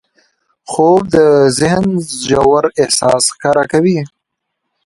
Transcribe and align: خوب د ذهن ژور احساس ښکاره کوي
خوب 0.71 1.01
د 1.15 1.17
ذهن 1.59 1.85
ژور 2.29 2.63
احساس 2.81 3.23
ښکاره 3.33 3.63
کوي 3.71 3.99